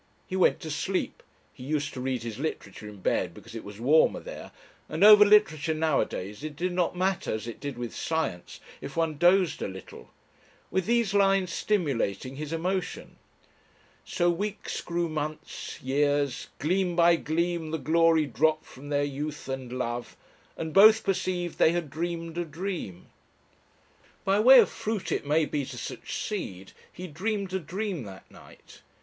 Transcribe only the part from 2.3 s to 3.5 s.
literature in bed